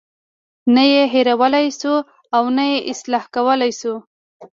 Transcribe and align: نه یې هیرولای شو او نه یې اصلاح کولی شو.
نه 0.75 0.83
یې 0.91 1.03
هیرولای 1.13 1.67
شو 1.79 1.95
او 2.35 2.43
نه 2.57 2.65
یې 2.71 2.77
اصلاح 2.91 3.23
کولی 3.35 3.71
شو. 3.79 3.95